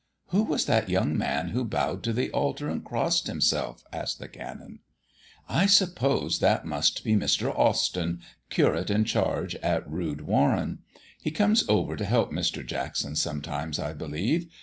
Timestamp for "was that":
0.41-0.89